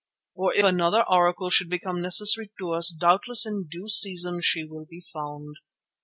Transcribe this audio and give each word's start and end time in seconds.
Or 0.33 0.51
if 0.55 0.65
another 0.65 1.07
Oracle 1.07 1.51
should 1.51 1.69
become 1.69 2.01
necessary 2.01 2.49
to 2.57 2.71
us, 2.71 2.91
doubtless 2.91 3.45
in 3.45 3.67
due 3.69 3.87
season 3.87 4.41
she 4.41 4.63
will 4.63 4.85
be 4.89 4.99
found. 5.13 5.57